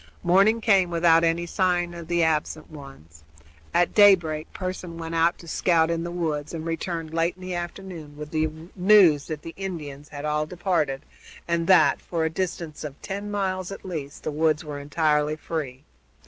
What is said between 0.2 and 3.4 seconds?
Morning came, without any signs of the absent ones.